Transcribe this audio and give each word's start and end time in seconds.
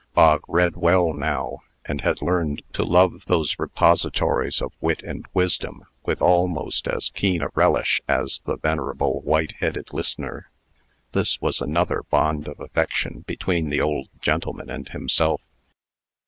Bog 0.15 0.41
read 0.47 0.75
well 0.77 1.13
now, 1.13 1.59
and 1.85 2.01
had 2.01 2.23
learned 2.23 2.63
to 2.73 2.83
love 2.83 3.23
those 3.27 3.59
repositories 3.59 4.59
of 4.59 4.73
wit 4.81 5.03
and 5.03 5.27
wisdom 5.31 5.83
with 6.03 6.23
almost 6.23 6.87
as 6.87 7.09
keen 7.11 7.43
a 7.43 7.49
relish 7.53 8.01
as 8.07 8.41
the 8.45 8.57
venerable 8.57 9.21
white 9.21 9.53
headed 9.59 9.93
listener. 9.93 10.49
This 11.11 11.39
was 11.39 11.61
another 11.61 12.01
bond 12.09 12.47
of 12.47 12.59
affection 12.59 13.25
between 13.27 13.69
the 13.69 13.81
old 13.81 14.09
gentleman 14.23 14.71
and 14.71 14.89
himself. 14.89 15.39